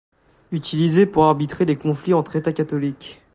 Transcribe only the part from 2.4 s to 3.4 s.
catholiques.